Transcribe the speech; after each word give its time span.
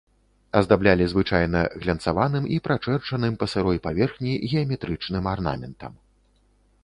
Аздаблялі 0.59 1.05
звычайна 1.09 1.59
глянцаваным 1.81 2.47
і 2.55 2.57
прачэрчаным 2.69 3.33
па 3.43 3.49
сырой 3.53 3.77
паверхні 3.85 4.33
геаметрычным 4.53 5.25
арнаментам. 5.35 5.93